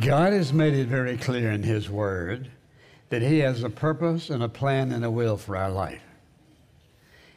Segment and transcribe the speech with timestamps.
[0.00, 2.50] God has made it very clear in His Word
[3.08, 6.02] that He has a purpose and a plan and a will for our life.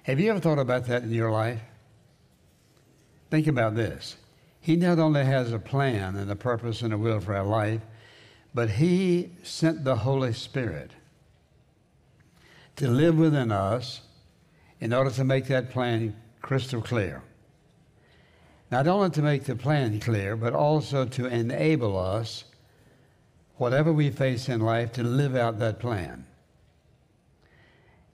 [0.03, 1.61] Have you ever thought about that in your life?
[3.31, 4.17] Think about this.
[4.59, 7.81] He not only has a plan and a purpose and a will for our life,
[8.53, 10.91] but He sent the Holy Spirit
[12.75, 14.01] to live within us
[14.79, 17.23] in order to make that plan crystal clear.
[18.69, 22.45] Not only to make the plan clear, but also to enable us,
[23.61, 26.25] whatever we face in life, to live out that plan.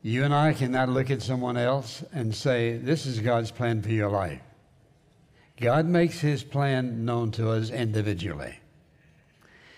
[0.01, 3.91] You and I cannot look at someone else and say, This is God's plan for
[3.91, 4.41] your life.
[5.61, 8.59] God makes His plan known to us individually.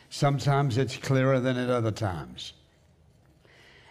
[0.10, 2.54] Sometimes it's clearer than at other times.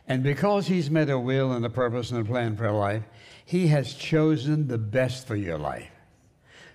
[0.08, 3.04] And because He's made a will and a purpose and a plan for life,
[3.44, 5.92] He has chosen the best for your life.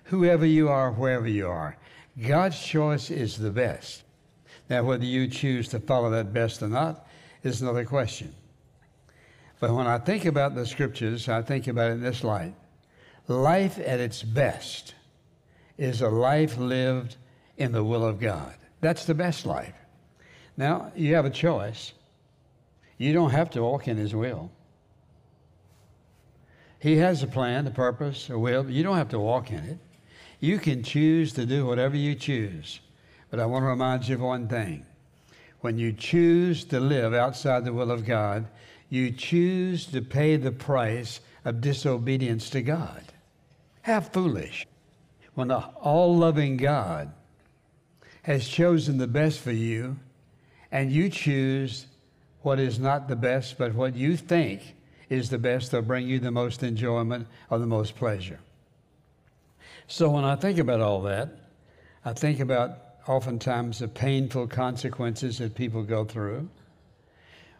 [0.04, 1.76] Whoever you are, wherever you are,
[2.26, 4.04] God's choice is the best.
[4.70, 7.06] Now, whether you choose to follow that best or not
[7.42, 8.34] is another question.
[9.60, 12.54] But when I think about the scriptures, I think about it in this light.
[13.28, 14.94] Life at its best
[15.78, 17.16] is a life lived
[17.56, 18.54] in the will of God.
[18.80, 19.74] That's the best life.
[20.56, 21.92] Now, you have a choice.
[22.98, 24.50] You don't have to walk in His will.
[26.78, 29.64] He has a plan, a purpose, a will, but you don't have to walk in
[29.64, 29.78] it.
[30.40, 32.80] You can choose to do whatever you choose.
[33.34, 34.86] But I want to remind you of one thing.
[35.60, 38.46] When you choose to live outside the will of God,
[38.90, 43.02] you choose to pay the price of disobedience to God.
[43.82, 44.68] How foolish.
[45.34, 47.12] When the all loving God
[48.22, 49.98] has chosen the best for you,
[50.70, 51.86] and you choose
[52.42, 54.76] what is not the best, but what you think
[55.08, 58.38] is the best that'll bring you the most enjoyment or the most pleasure.
[59.88, 61.30] So when I think about all that,
[62.04, 66.48] I think about oftentimes the painful consequences that people go through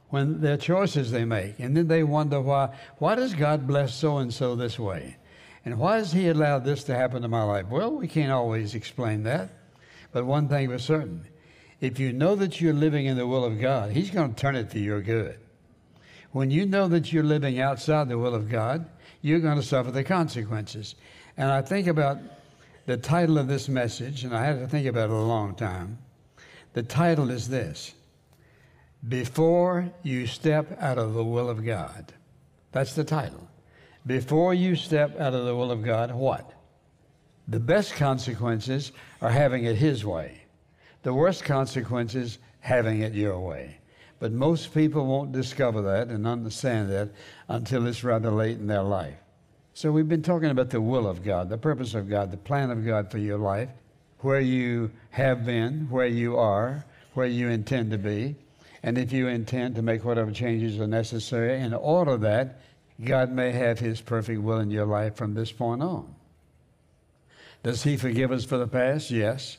[0.09, 1.59] when their choices they make.
[1.59, 5.17] And then they wonder why, why does God bless so and so this way?
[5.65, 7.67] And why has He allowed this to happen to my life?
[7.69, 9.51] Well, we can't always explain that.
[10.13, 11.27] But one thing was certain
[11.81, 14.57] if you know that you're living in the will of God, He's going to turn
[14.57, 15.39] it to your good.
[16.33, 18.89] When you know that you're living outside the will of God,
[19.21, 20.95] you're going to suffer the consequences.
[21.37, 22.19] And I think about
[22.87, 25.99] the title of this message, and I had to think about it a long time.
[26.75, 27.95] The title is this
[29.09, 32.13] Before You Step Out of the Will of God.
[32.73, 33.49] That's the title.
[34.07, 36.53] Before you step out of the will of God, what?
[37.49, 38.93] The best consequences
[39.23, 40.43] are having it His way.
[41.05, 43.79] The worst consequences, having it your way.
[44.19, 47.11] But most people won't discover that and understand that
[47.49, 49.24] until it's rather late in their life.
[49.77, 52.71] So we've been talking about the will of God, the purpose of God, the plan
[52.71, 53.71] of God for your life,
[54.21, 58.37] where you have been, where you are, where you intend to be,
[58.85, 62.61] and if you intend to make whatever changes are necessary in order that
[63.05, 66.15] God may have His perfect will in your life from this point on.
[67.65, 69.11] Does He forgive us for the past?
[69.11, 69.59] Yes.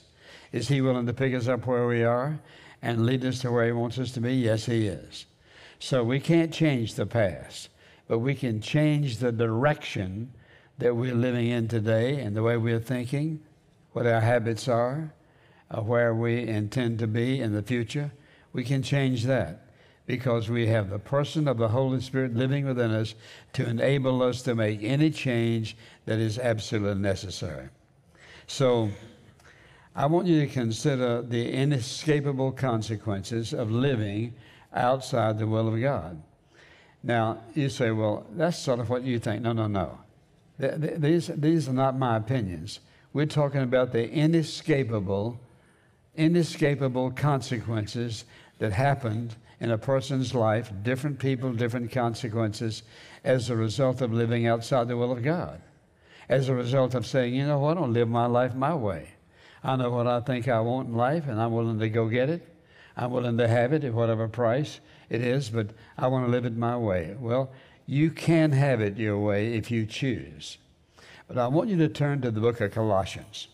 [0.54, 2.40] Is He willing to pick us up where we are
[2.82, 4.36] and lead us to where He wants us to be?
[4.36, 5.26] Yes, He is.
[5.80, 7.68] So we can't change the past
[8.08, 10.32] but we can change the direction
[10.78, 13.40] that we're living in today and the way we're thinking,
[13.94, 15.14] what our habits are,
[15.72, 18.12] uh, where we intend to be in the future.
[18.54, 19.70] We can change that
[20.06, 23.16] because we have the person of the Holy Spirit living within us
[23.54, 27.70] to enable us to make any change that is absolutely necessary.
[28.48, 28.92] So,
[29.96, 34.36] I want you to consider the inescapable consequences of living
[34.74, 36.22] outside the will of God.
[37.06, 39.44] Now, you say, well, that's sort of what you think.
[39.44, 40.00] No, no, no.
[40.58, 42.80] These, these are not my opinions.
[43.14, 45.40] We're talking about the inescapable,
[46.16, 48.26] inescapable consequences
[48.58, 52.82] that happened in a person's life, different people, different consequences,
[53.24, 55.62] as a result of living outside the will of God.
[56.28, 59.10] As a result of saying, you know what, I don't live my life my way.
[59.64, 62.32] I know what I think I want in life, and I'm willing to go get
[62.32, 62.48] it.
[62.98, 64.80] I'm willing to have it at whatever price
[65.10, 65.68] it is, but
[65.98, 67.16] I want to live it my way.
[67.20, 67.52] Well,
[67.86, 70.58] you can have it your way if you choose.
[71.28, 73.48] But I want you to turn to the book of Colossians.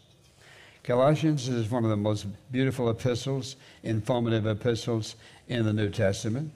[0.83, 5.15] Colossians is one of the most beautiful epistles, informative epistles
[5.47, 6.51] in the New Testament.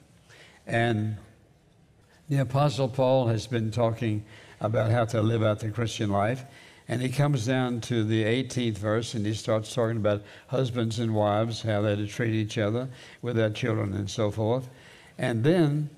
[0.66, 1.16] And
[2.28, 4.24] the Apostle Paul has been talking
[4.60, 6.44] about how to live out the Christian life.
[6.88, 11.14] And he comes down to the 18th verse and he starts talking about husbands and
[11.14, 12.88] wives, how they're to treat each other
[13.22, 14.68] with their children and so forth.
[15.18, 15.90] And then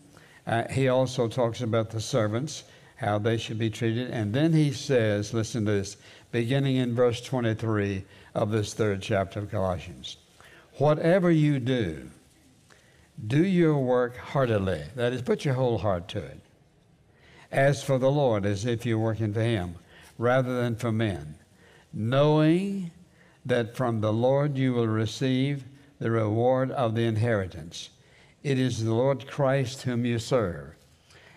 [0.46, 2.64] uh, he also talks about the servants,
[2.96, 4.10] how they should be treated.
[4.10, 5.96] And then he says, listen to this,
[6.30, 8.04] beginning in verse 23
[8.34, 10.16] of this third chapter of Colossians.
[10.78, 12.08] Whatever you do,
[13.26, 14.82] do your work heartily.
[14.94, 16.40] That is, put your whole heart to it.
[17.50, 19.76] As for the Lord, as if you're working for Him,
[20.18, 21.36] rather than for men,
[21.92, 22.90] knowing
[23.44, 25.64] that from the Lord you will receive
[25.98, 27.90] the reward of the inheritance.
[28.48, 30.72] It is the Lord Christ whom you serve.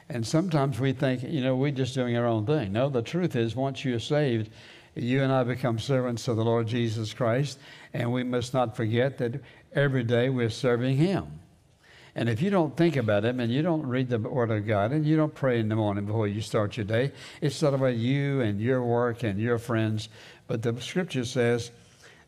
[0.07, 2.71] And sometimes we think, you know, we're just doing our own thing.
[2.71, 4.49] No, the truth is, once you're saved,
[4.95, 7.59] you and I become servants of the Lord Jesus Christ,
[7.93, 9.41] and we must not forget that
[9.73, 11.27] every day we're serving Him.
[12.15, 14.93] And if you don't think about Him and you don't read the Word of God
[14.93, 17.11] and you don't pray in the morning before you start your day,
[17.41, 20.07] it's of about you and your work and your friends.
[20.47, 21.71] But the Scripture says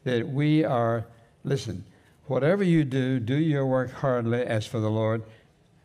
[0.03, 1.06] that we are,
[1.45, 1.85] listen,
[2.25, 5.24] whatever you do, do your work heartily as for the Lord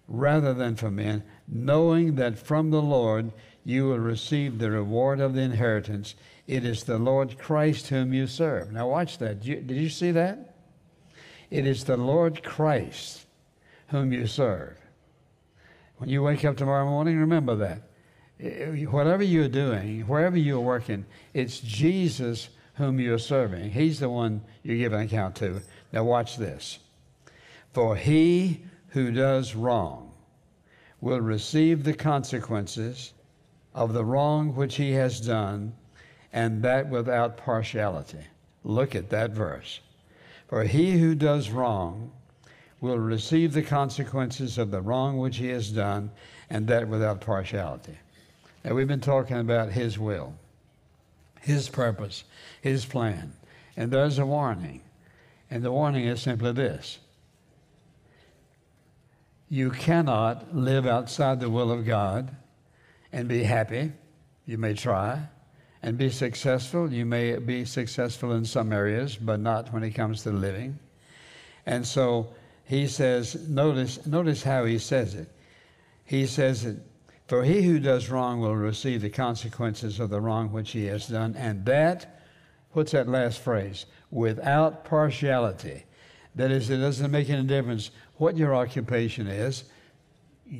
[0.07, 3.33] rather than for men, knowing that from the Lord
[3.65, 6.15] you will receive the reward of the inheritance.
[6.47, 8.73] It is the Lord Christ whom you serve.
[8.73, 9.41] Now, watch that.
[9.41, 10.55] Did you see that?
[11.51, 13.27] It is the Lord Christ
[13.89, 14.77] whom you serve.
[15.99, 17.83] When you wake up tomorrow morning, remember that.
[18.41, 23.71] Eh, eh, whatever you're doing, wherever you're working, it's Jesus whom you're serving.
[23.71, 25.61] He's the one you give an account to.
[25.93, 26.79] Now, watch this.
[27.73, 30.13] For he who does wrong
[31.01, 33.13] will receive the consequences
[33.75, 35.73] of the wrong which he has done,
[36.33, 38.25] and that without partiality.
[38.65, 39.81] Look at that verse.
[40.49, 42.11] For he who does wrong
[42.81, 46.11] will receive the consequences of the wrong which he has done,
[46.51, 47.99] and that without partiality.
[48.65, 50.35] Now, we've been talking about his will,
[51.41, 52.25] his purpose,
[52.61, 53.33] his plan.
[53.77, 54.81] And there's a warning.
[55.51, 56.99] And the warning is simply this
[59.49, 62.35] you cannot live outside the will of God
[63.13, 63.93] and be happy.
[64.45, 65.29] You may try.
[65.83, 66.93] And be successful.
[66.93, 70.79] You may be successful in some areas, but not when it comes to living.
[71.67, 72.35] And so
[72.65, 75.29] he says, notice, notice how he says it.
[76.05, 76.77] He says that,
[77.29, 81.07] For he who does wrong will receive the consequences of the wrong which he has
[81.07, 82.23] done, and that,
[82.73, 83.87] what's that last phrase?
[84.11, 85.85] Without partiality.
[86.35, 89.65] That is, it doesn't make any difference what your occupation is,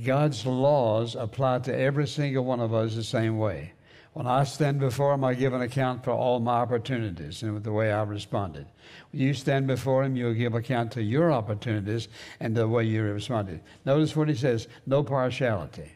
[0.05, 3.73] God's laws apply to every single one of us the same way.
[4.13, 7.73] When I stand before Him, I give an account for all my opportunities and the
[7.73, 8.67] way I responded.
[9.13, 12.09] When you stand before Him, you'll give account to your opportunities
[12.41, 13.61] and the way you responded.
[13.85, 15.93] Notice what He says no partiality.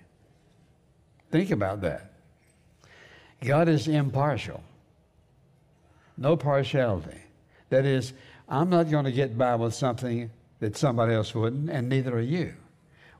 [1.30, 2.12] Think about that.
[3.40, 4.62] God is impartial,
[6.22, 7.18] no partiality.
[7.68, 8.12] That is,
[8.48, 10.30] I'm not going to get by with something
[10.60, 12.54] that somebody else wouldn't, and neither are you.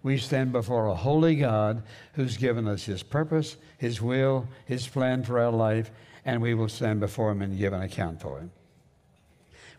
[0.03, 1.83] We stand before a holy God
[2.15, 5.91] who's given us His purpose, His will, His plan for our life,
[6.25, 8.51] and we will stand before Him and give an account for Him.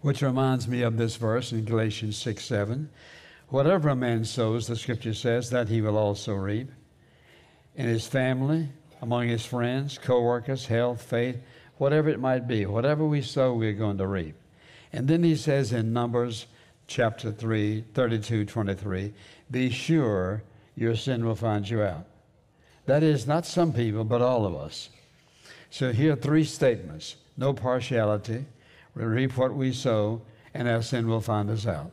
[0.01, 2.89] Which reminds me of this verse in Galatians 6 7.
[3.47, 6.71] Whatever a man sows, the scripture says, that he will also reap.
[7.75, 8.69] In his family,
[9.01, 11.37] among his friends, co workers, health, faith,
[11.77, 14.35] whatever it might be, whatever we sow, we're going to reap.
[14.91, 16.45] And then he says in Numbers
[16.87, 19.13] chapter 3, 32, 23,
[19.49, 20.43] be sure
[20.75, 22.05] your sin will find you out.
[22.85, 24.89] That is not some people, but all of us.
[25.69, 28.45] So here are three statements no partiality,
[28.95, 30.21] we reap what we sow,
[30.53, 31.91] and our sin will find us out.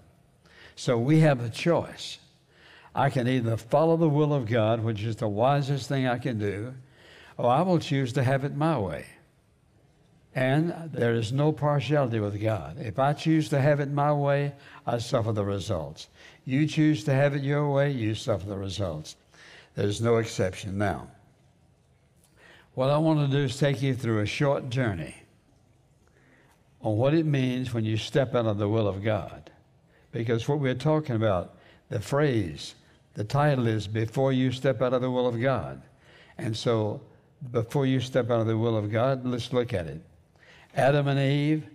[0.76, 2.18] So we have a choice.
[2.94, 6.38] I can either follow the will of God, which is the wisest thing I can
[6.38, 6.74] do,
[7.38, 9.06] or I will choose to have it my way.
[10.34, 12.76] And there is no partiality with God.
[12.78, 14.54] If I choose to have it my way,
[14.86, 16.08] I suffer the results.
[16.44, 19.16] You choose to have it your way, you suffer the results.
[19.74, 20.78] There's no exception.
[20.78, 21.08] Now,
[22.74, 25.14] what I want to do is take you through a short journey
[26.80, 29.50] on what it means when you step out of the will of God.
[30.12, 31.56] Because what we're talking about,
[31.88, 32.74] the phrase,
[33.14, 35.82] the title is Before You Step Out of the Will of God.
[36.38, 37.00] And so,
[37.50, 40.00] before you step out of the will of God, let's look at it.
[40.74, 41.66] Adam and Eve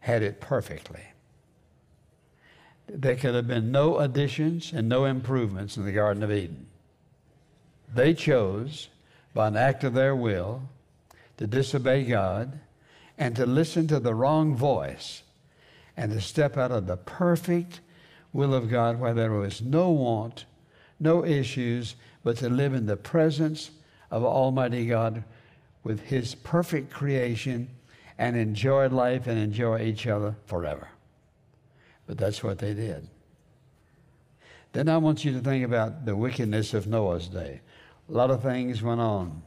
[0.00, 1.02] had it perfectly.
[2.86, 6.66] There could have been no additions and no improvements in the Garden of Eden.
[7.92, 8.88] They chose,
[9.32, 10.68] by an act of their will,
[11.38, 12.60] to disobey God
[13.16, 15.22] and to listen to the wrong voice
[15.96, 17.80] and to step out of the perfect
[18.32, 20.44] will of God where there was no want,
[21.00, 23.70] no issues, but to live in the presence
[24.10, 25.24] of Almighty God
[25.82, 27.68] with His perfect creation
[28.18, 30.88] and enjoy life and enjoy each other forever.
[32.06, 33.08] But that's what they did.
[34.72, 37.60] Then I want you to think about the wickedness of Noah's day.
[38.08, 39.42] A lot of things went on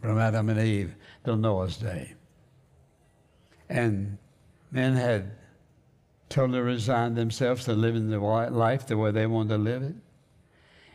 [0.00, 0.94] from Adam and Eve
[1.24, 2.14] till Noah's day.
[3.68, 4.18] And
[4.70, 5.32] men had
[6.28, 9.94] totally resigned themselves to living the life the way they wanted to live it.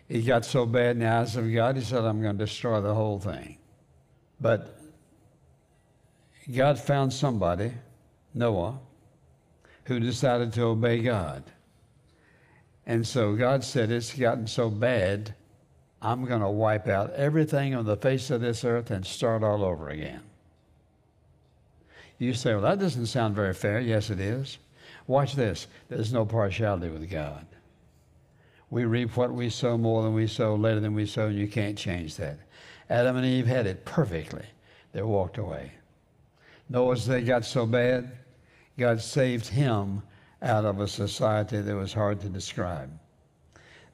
[0.07, 2.81] It got so bad in the eyes of God, he said, I'm going to destroy
[2.81, 3.57] the whole thing.
[4.39, 4.79] But
[6.53, 7.71] God found somebody,
[8.33, 8.79] Noah,
[9.85, 11.43] who decided to obey God.
[12.85, 15.33] And so God said, It's gotten so bad,
[16.01, 19.63] I'm going to wipe out everything on the face of this earth and start all
[19.63, 20.21] over again.
[22.19, 23.79] You say, Well, that doesn't sound very fair.
[23.79, 24.59] Yes, it is.
[25.07, 27.45] Watch this there's no partiality with God.
[28.69, 31.47] We reap what we sow more than we sow, later than we sow, and you
[31.47, 32.39] can't change that.
[32.89, 34.45] Adam and Eve had it perfectly.
[34.91, 35.71] They walked away.
[36.69, 38.11] Noah's they got so bad,
[38.77, 40.01] God saved him
[40.41, 42.91] out of a society that was hard to describe.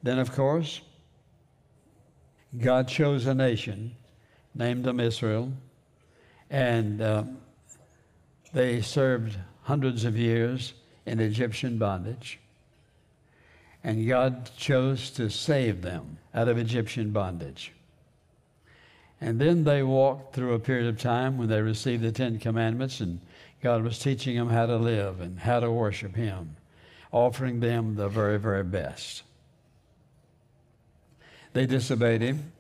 [0.04, 0.82] Then, of course,
[2.58, 3.96] God chose a nation,
[4.56, 5.52] named them Israel,
[6.50, 7.24] and uh,
[8.54, 10.74] they served hundreds of years
[11.06, 12.40] in Egyptian bondage.
[13.84, 17.74] And God chose to save them out of Egyptian bondage.
[19.22, 23.00] And then they walked through a period of time when they received the Ten Commandments,
[23.00, 23.22] and
[23.62, 26.58] God was teaching them how to live and how to worship Him,
[27.12, 29.22] offering them the very, very best.
[31.54, 32.52] They disobeyed Him.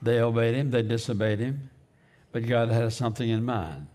[0.00, 0.70] They obeyed Him.
[0.70, 1.70] They disobeyed Him.
[2.30, 3.88] But God had something in mind.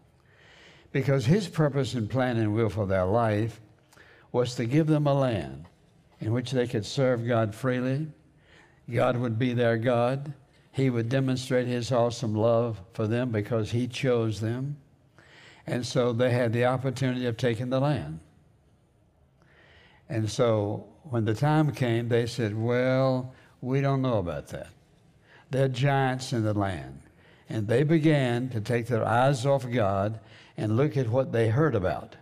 [0.92, 3.62] Because His purpose and plan and will for their life
[4.34, 5.66] was to give them a land
[6.20, 8.08] in which they could serve God freely.
[8.90, 10.34] God would be their God.
[10.72, 14.78] He would demonstrate His awesome love for them because He chose them.
[15.68, 18.20] And so they had the opportunity of taking the land.
[20.10, 24.70] And so when the time came, they said, Well, we don't know about that.
[25.52, 27.02] There are giants in the land.
[27.50, 30.20] And they began to take their eyes off God
[30.56, 32.16] and look at what they heard about.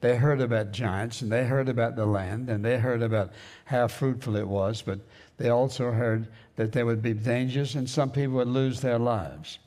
[0.00, 3.32] They heard about giants and they heard about the land and they heard about
[3.64, 5.00] how fruitful it was, but
[5.38, 9.58] they also heard that there would be dangers and some people would lose their lives.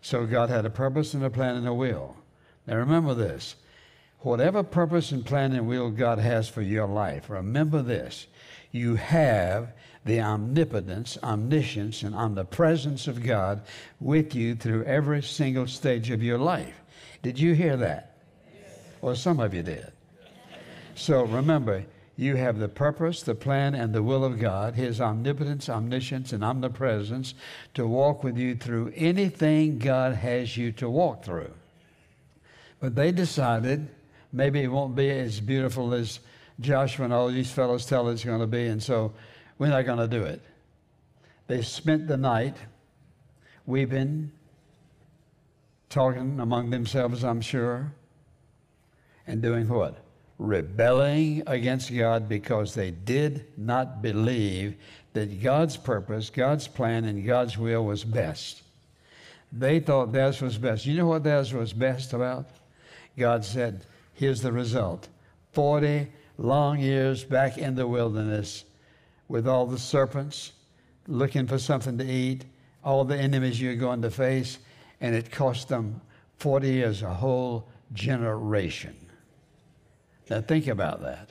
[0.00, 2.16] So God had a purpose and a plan and a will.
[2.66, 3.56] Now remember this.
[4.20, 8.26] Whatever purpose and plan and will God has for your life, remember this.
[8.70, 9.72] You have
[10.04, 13.62] the omnipotence, omniscience, and omnipresence of God
[14.00, 16.80] with you through every single stage of your life.
[17.22, 18.11] Did you hear that?
[19.02, 19.92] Well, some of you did.
[20.94, 21.84] So remember,
[22.16, 26.44] you have the purpose, the plan, and the will of God, His omnipotence, omniscience, and
[26.44, 27.34] omnipresence
[27.74, 31.50] to walk with you through anything God has you to walk through.
[32.78, 33.88] But they decided
[34.32, 36.20] maybe it won't be as beautiful as
[36.60, 39.12] Joshua and all these fellows tell it's going to be, and so
[39.58, 40.40] we're not going to do it.
[41.48, 42.56] They spent the night
[43.66, 44.30] weeping,
[45.88, 47.92] talking among themselves, I'm sure,
[49.26, 50.02] and doing what?
[50.42, 54.74] rebelling against God because they did not believe
[55.12, 58.62] that God's purpose, God's plan, and God's will was best.
[59.52, 60.84] They thought theirs was best.
[60.84, 62.46] You know what theirs was best about?
[63.16, 65.08] God said, Here's the result
[65.52, 68.64] 40 long years back in the wilderness
[69.28, 70.52] with all the serpents
[71.06, 72.44] looking for something to eat,
[72.82, 74.58] all the enemies you're going to face,
[75.00, 76.00] and it cost them
[76.38, 78.96] 40 years, a whole generation.
[80.32, 81.28] Now, think about that.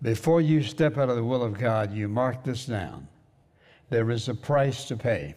[0.00, 3.06] Before you step out of the will of God, you mark this down.
[3.90, 5.34] There is a price to pay.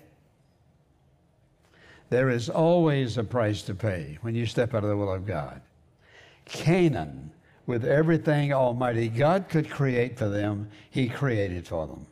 [2.10, 5.26] There is always a price to pay when you step out of the will of
[5.26, 5.60] God.
[6.46, 7.32] Canaan,
[7.66, 12.08] with everything Almighty God could create for them, He created for them.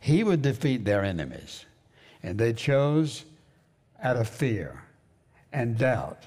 [0.00, 1.64] He would defeat their enemies.
[2.24, 3.24] And they chose
[4.02, 4.82] out of fear
[5.52, 6.24] and doubt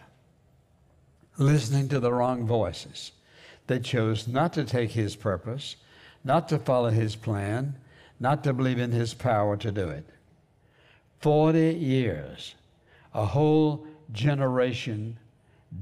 [1.37, 3.11] listening to the wrong voices.
[3.67, 5.77] They chose not to take his purpose,
[6.23, 7.75] not to follow his plan,
[8.19, 10.05] not to believe in his power to do it.
[11.19, 12.55] 40 years,
[13.13, 15.17] a whole generation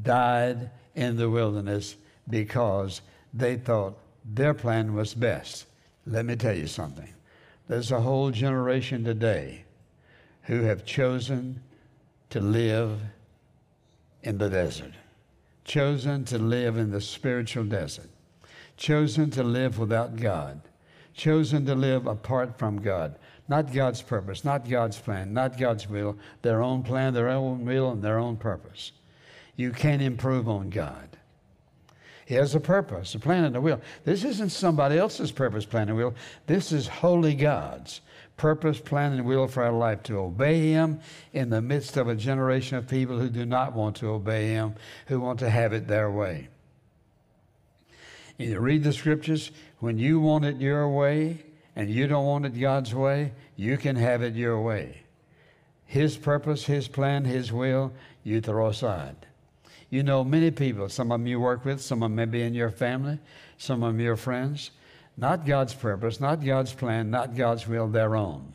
[0.04, 1.96] died in the wilderness
[2.30, 3.02] because
[3.34, 5.66] they thought their plan was best.
[6.06, 7.14] Let me tell you something.
[7.68, 9.66] There's a whole generation today
[10.44, 11.62] who have chosen
[12.30, 13.00] to live
[14.24, 14.94] in the desert
[15.64, 18.10] chosen to live in the spiritual desert,
[18.78, 20.62] chosen to live without God,
[21.14, 23.16] chosen to live apart from God.
[23.48, 27.92] Not God's purpose, not God's plan, not God's will, their own plan, their own will,
[27.92, 28.92] and their own purpose.
[29.56, 31.18] You can't improve on God.
[32.26, 33.82] He has a purpose, a plan, and a will.
[34.06, 36.16] This isn't somebody else's purpose, plan, and will.
[36.48, 38.00] This is holy God's
[38.42, 41.00] purpose, plan, and will for our life to obey Him
[41.32, 44.74] in the midst of a generation of people who do not want to obey Him,
[45.06, 46.48] who want to have it their way.
[48.40, 49.52] You read the scriptures.
[49.78, 51.44] When you want it your way
[51.76, 55.04] and you don't want it God's way, you can have it your way.
[55.86, 57.94] His purpose, His plan, His will,
[58.24, 59.28] you throw aside.
[59.92, 62.42] You know many people, some of them you work with, some of them may be
[62.42, 63.20] in your family,
[63.60, 64.72] some of them your friends.
[65.18, 68.54] Not God's purpose, not God's plan, not God's will, their own.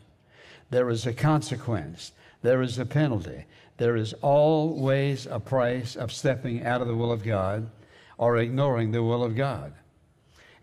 [0.69, 2.11] There is a consequence,
[2.41, 3.45] there is a penalty,
[3.77, 7.69] there is always a price of stepping out of the will of God
[8.17, 9.73] or ignoring the will of God.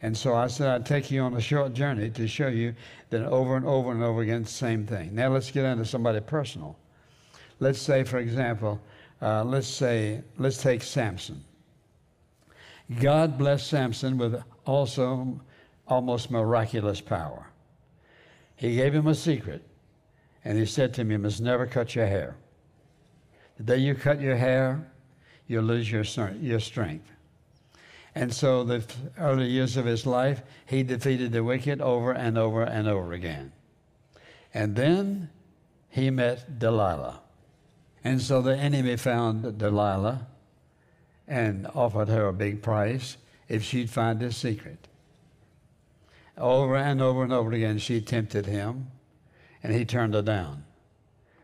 [0.02, 2.74] And so I said I'd take you on a short journey to show you
[3.10, 5.14] that over and over and over again, same thing.
[5.14, 6.76] Now let's get into somebody personal.
[7.60, 8.80] Let's say, for example,
[9.22, 11.42] uh, let's say, let's take Samson.
[13.00, 15.40] God blessed Samson with also
[15.86, 17.46] almost miraculous power.
[18.56, 19.62] He gave him a secret,
[20.44, 22.36] and he said to him, You must never cut your hair.
[23.56, 24.90] The day you cut your hair,
[25.46, 26.04] you'll lose your,
[26.40, 27.10] your strength.
[28.14, 28.84] And so, the
[29.18, 33.52] early years of his life, he defeated the wicked over and over and over again.
[34.52, 35.30] And then
[35.90, 37.20] he met Delilah.
[38.04, 40.26] And so the enemy found Delilah
[41.26, 43.16] and offered her a big price
[43.48, 44.88] if she'd find his secret.
[46.36, 48.88] Over and over and over again, she tempted him,
[49.62, 50.64] and he turned her down.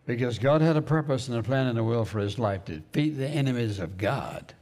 [0.07, 2.79] Because God had a purpose and a plan and a will for his life to
[2.79, 4.55] defeat the enemies of God.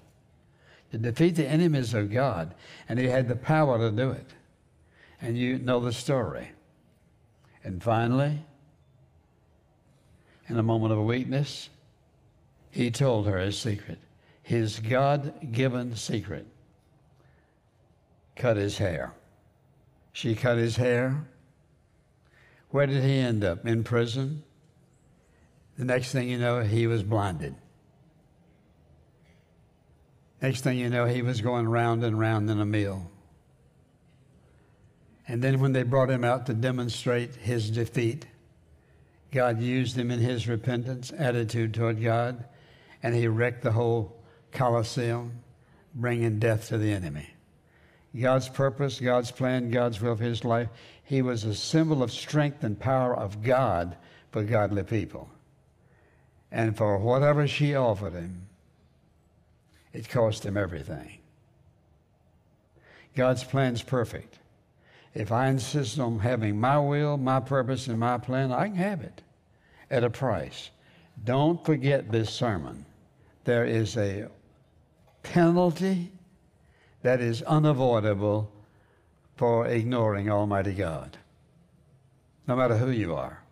[0.93, 2.55] To defeat the enemies of God.
[2.89, 4.27] And he had the power to do it.
[5.23, 6.51] And you know the story.
[7.65, 8.45] And finally,
[10.49, 11.71] in a moment of weakness,
[12.71, 13.99] he told her his secret,
[14.43, 16.47] his God given secret.
[18.37, 19.13] Cut his hair.
[20.13, 21.29] She cut his hair.
[22.71, 23.67] Where did he end up?
[23.67, 24.43] In prison?
[25.79, 27.55] The next thing you know, he was blinded.
[30.43, 33.11] Next thing you know, he was going round and round in a mill.
[35.27, 38.27] And then when they brought him out to demonstrate his defeat,
[39.31, 42.45] God used him in his repentance attitude toward God,
[43.03, 44.17] and he wrecked the whole
[44.53, 45.41] Colosseum,
[45.95, 47.29] bringing death to the enemy.
[48.17, 50.69] God's purpose, God's plan, God's will for his life,
[51.05, 53.97] he was a symbol of strength and power of God
[54.31, 55.29] for godly people.
[56.51, 58.49] And for whatever she offered him,
[59.93, 61.19] it cost him everything.
[63.15, 64.39] God's plan's perfect.
[65.15, 69.01] If I insist on having my will, my purpose, and my plan, I can have
[69.01, 69.23] it
[69.91, 70.71] at a price.
[71.25, 72.85] Don't forget this sermon.
[73.45, 74.29] There is a
[75.23, 76.13] penalty
[77.03, 78.51] that is unavoidable
[79.37, 81.17] for ignoring Almighty God.
[82.47, 83.43] No matter who you are,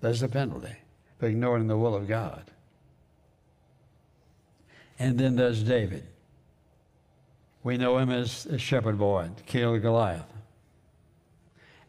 [0.00, 0.76] there's a penalty
[1.18, 2.50] for ignoring the will of God.
[4.98, 6.06] And then there's David.
[7.62, 10.32] We know him as a shepherd boy, killed Goliath.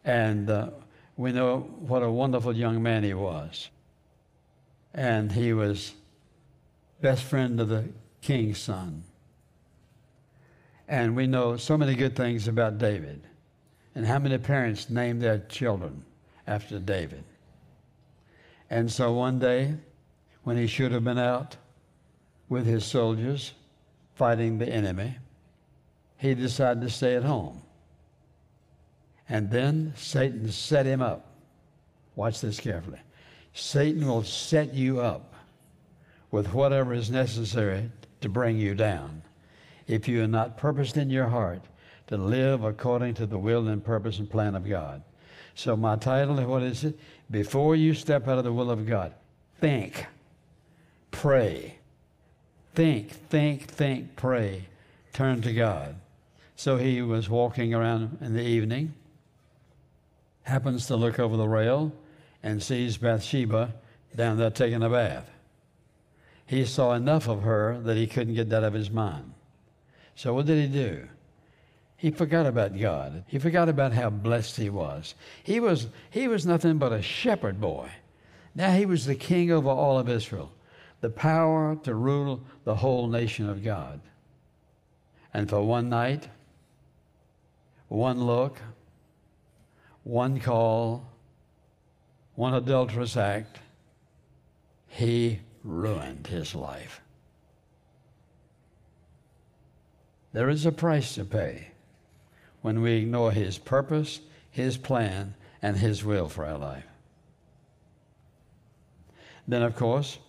[0.04, 0.70] And uh,
[1.16, 3.70] we know what a wonderful young man he was.
[4.92, 5.94] And he was
[7.00, 7.84] best friend of the
[8.20, 9.04] king's son.
[10.88, 13.22] And we know so many good things about David.
[13.94, 16.04] And how many parents named their children
[16.46, 17.24] after David.
[18.70, 19.74] And so one day,
[20.44, 21.56] when he should have been out
[22.48, 23.52] with his soldiers
[24.14, 25.16] fighting the enemy,
[26.16, 27.62] he decided to stay at home.
[29.28, 31.26] And then Satan set him up.
[32.16, 33.00] Watch this carefully.
[33.52, 35.34] Satan will set you up
[36.30, 39.22] with whatever is necessary to bring you down
[39.88, 41.62] if you are not purposed in your heart
[42.06, 45.02] to live according to the will and purpose and plan of God.
[45.54, 46.98] So, my title, what is it?
[47.30, 49.12] Before you step out of the will of God,
[49.60, 50.06] think,
[51.10, 51.78] pray.
[52.74, 54.66] Think, think, think, pray.
[55.12, 55.96] Turn to God.
[56.54, 58.94] So he was walking around in the evening,
[60.42, 61.92] happens to look over the rail,
[62.42, 63.74] and sees Bathsheba
[64.16, 65.30] down there taking a bath.
[66.46, 69.34] He saw enough of her that he couldn't get that out of his mind.
[70.18, 71.06] So what did he do?
[71.96, 73.22] He forgot about God.
[73.28, 75.14] He forgot about how blessed he was.
[75.44, 77.88] He was, he was nothing but a shepherd boy.
[78.52, 80.50] Now he was the king over all of Israel,
[81.02, 84.00] the power to rule the whole nation of God.
[85.32, 86.28] And for one night,
[87.86, 88.60] one look,
[90.02, 91.06] one call,
[92.34, 93.60] one adulterous act,
[94.88, 97.02] he ruined his life.
[100.38, 101.72] There is a price to pay
[102.62, 104.20] when we ignore His purpose,
[104.52, 106.84] His plan, and His will for our life.
[109.48, 110.20] Then, of course,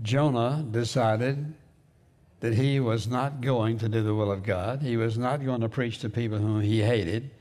[0.00, 1.54] Jonah decided
[2.38, 4.80] that he was not going to do the will of God.
[4.80, 7.32] He was not going to preach to people whom he hated.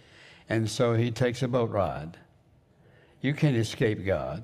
[0.49, 2.17] And so he takes a boat ride.
[3.21, 4.43] You can't escape God.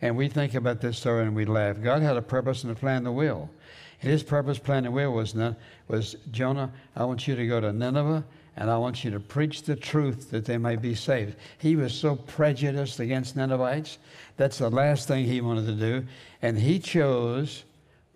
[0.00, 1.82] And we think about this story and we laugh.
[1.82, 3.50] God had a purpose and a plan, the will.
[4.02, 5.36] His purpose, plan, and will was,
[5.86, 8.24] was Jonah, I want you to go to Nineveh
[8.56, 11.36] and I want you to preach the truth that they may be saved.
[11.58, 13.98] He was so prejudiced against Ninevites.
[14.36, 16.06] That's the last thing he wanted to do.
[16.42, 17.62] And he chose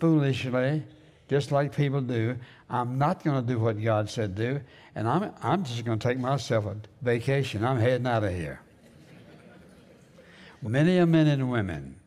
[0.00, 0.82] foolishly,
[1.28, 2.36] just like people do,
[2.68, 4.60] I'm not going to do what God said do,
[4.96, 7.64] and I'm, I'm just going to take myself a vacation.
[7.64, 8.60] I'm heading out of here.
[10.60, 12.00] Many a men and women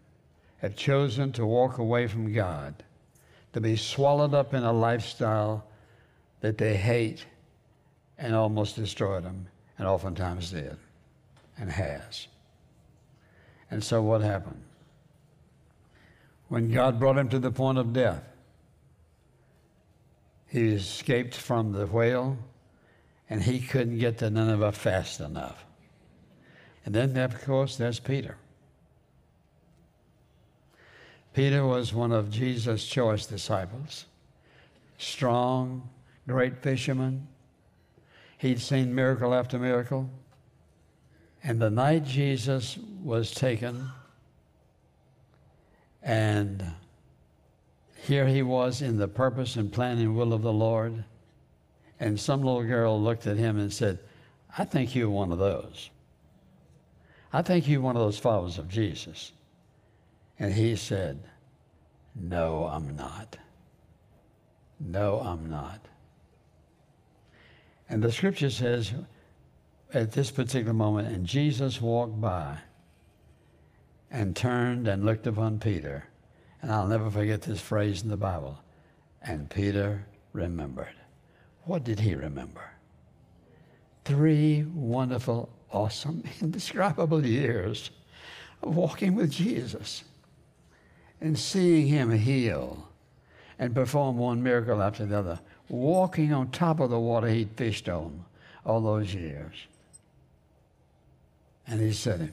[0.57, 2.83] have chosen to walk away from God,
[3.53, 5.65] to be swallowed up in a lifestyle
[6.41, 7.25] that they hate
[8.17, 10.77] and almost destroyed them, and oftentimes did,
[11.57, 12.27] and has.
[13.71, 14.61] And so what happened?
[16.49, 18.23] When God brought him to the point of death,
[20.47, 22.37] he escaped from the whale,
[23.29, 25.63] and he couldn't get to Nineveh fast enough.
[26.85, 28.37] And then, of course, there's Peter.
[31.39, 34.07] Peter was one of Jesus' choice disciples,
[34.97, 35.89] strong,
[36.27, 37.29] great fisherman.
[38.39, 40.09] He'd seen miracle after miracle.
[41.41, 43.89] And the night Jesus was taken,
[46.03, 46.61] and
[48.03, 51.05] here he was in the purpose and plan and will of the Lord,
[52.01, 53.99] and some little girl looked at him and said,
[54.57, 55.89] I think you're one of those.
[57.31, 59.31] I think you're one of those followers of Jesus.
[60.39, 61.19] And he said,
[62.15, 63.37] No, I'm not.
[64.79, 65.85] No, I'm not.
[67.89, 68.93] And the scripture says,
[69.93, 72.57] at this particular moment, and Jesus walked by
[74.11, 76.05] and turned and looked upon Peter.
[76.61, 78.59] And I'll never forget this phrase in the Bible.
[79.21, 80.95] And Peter remembered.
[81.63, 82.71] What did he remember?
[84.05, 87.91] Three wonderful, awesome, indescribable years
[88.61, 90.03] of walking with Jesus
[91.21, 92.87] and seeing him heal
[93.57, 97.89] and perform one miracle after the other, walking on top of the water he'd fished
[97.89, 98.23] on
[98.65, 99.53] all those years.
[101.67, 102.31] And he said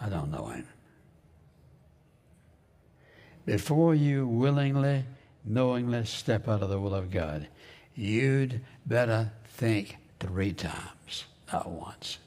[0.00, 0.66] I don't know him.
[3.46, 5.04] Before you willingly,
[5.44, 7.46] knowingly step out of the will of God,
[7.94, 12.18] you'd better think three times, not once.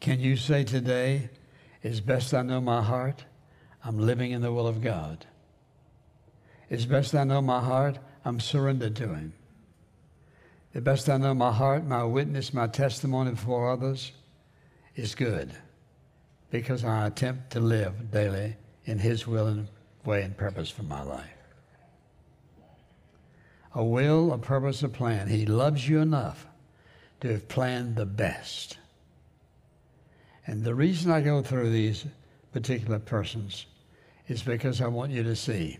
[0.00, 1.30] Can you say today,
[1.84, 3.24] as best I know my heart,
[3.84, 5.26] I'm living in the will of God?
[6.70, 9.32] As best I know my heart, I'm surrendered to Him.
[10.72, 14.12] The best I know my heart, my witness, my testimony before others,
[14.94, 15.52] is good
[16.50, 19.68] because I attempt to live daily in His will and
[20.04, 21.26] way and purpose for my life.
[23.74, 25.28] A will, a purpose, a plan.
[25.28, 26.46] He loves you enough
[27.20, 28.78] to have planned the best.
[30.46, 32.04] And the reason I go through these
[32.52, 33.66] particular persons
[34.30, 35.78] is because I want you to see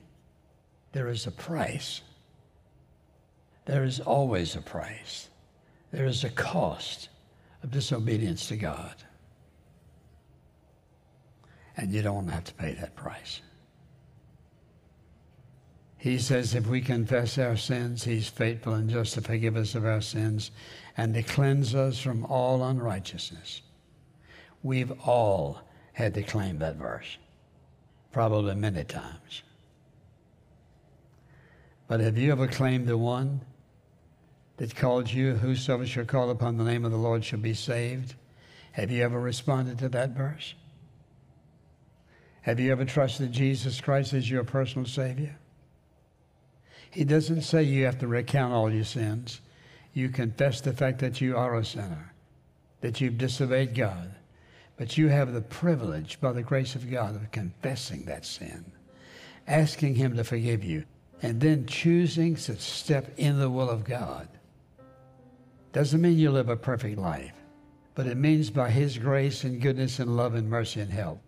[0.92, 2.00] there is a price.
[3.64, 5.28] There is always a price.
[5.92, 7.10] There is a cost
[7.62, 8.94] of disobedience to God.
[11.76, 13.40] And you don't have to pay that price.
[15.96, 19.86] He says if we confess our sins, He's faithful and just to forgive us of
[19.86, 20.50] our sins
[20.96, 23.62] and to cleanse us from all unrighteousness.
[24.64, 25.60] We've all
[25.92, 27.16] had to claim that verse,
[28.12, 29.42] probably many times.
[31.88, 33.40] But have you ever claimed the one
[34.59, 38.14] that called you, Whosoever shall call upon the name of the Lord shall be saved?
[38.73, 40.55] Have you ever responded to that verse?
[42.42, 45.37] Have you ever trusted Jesus Christ as your personal Savior?
[46.90, 49.40] He doesn't say you have to recount all your sins.
[49.92, 52.12] You confess the fact that you are a sinner,
[52.81, 54.14] that you've disobeyed God,
[54.81, 58.64] but you have the privilege, by the grace of God, of confessing that sin,
[59.47, 60.87] asking Him to forgive you,
[61.21, 64.27] and then choosing to step in the will of God.
[65.75, 67.35] Doesn't mean you live a perfect life,
[67.95, 71.21] but it means by His grace and goodness and love and mercy and help,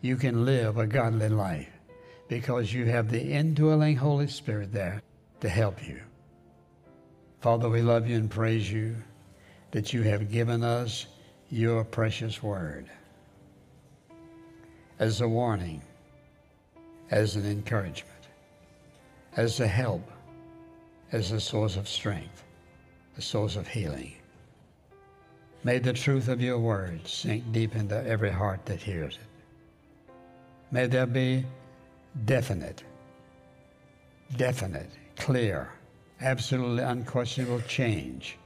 [0.00, 1.68] you can live a godly life
[2.28, 5.02] because you have the indwelling Holy Spirit there
[5.40, 6.00] to help you.
[7.42, 8.96] Father, we love you and praise you
[9.72, 11.08] that you have given us
[11.50, 12.86] your precious word
[14.98, 15.82] as a warning,
[17.10, 18.10] as an encouragement,
[19.36, 20.10] as a help,
[21.12, 22.44] as a source of strength
[23.16, 24.14] a source of healing.
[25.62, 30.12] May the truth of your word sink deep into every heart that hears it.
[30.70, 31.44] May there be
[32.24, 32.82] definite,
[34.36, 35.70] definite, clear,
[36.20, 38.36] absolutely unquestionable change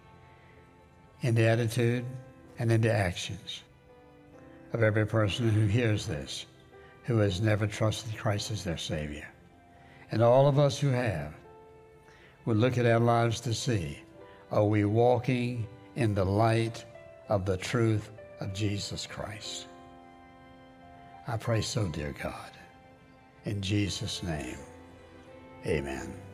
[1.22, 2.04] in the attitude
[2.58, 3.62] and in the actions
[4.72, 6.46] of every person who hears this,
[7.04, 9.28] who has never trusted Christ as their Savior.
[10.10, 11.32] And all of us who have
[12.44, 13.98] would look at our lives to see
[14.50, 15.66] are we walking
[15.96, 16.84] in the light
[17.28, 19.66] of the truth of Jesus Christ?
[21.26, 22.50] I pray so, dear God.
[23.44, 24.56] In Jesus' name,
[25.66, 26.27] amen.